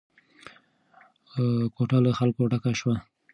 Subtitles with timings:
[1.75, 2.95] کوټه له خلکو ډکه شوه.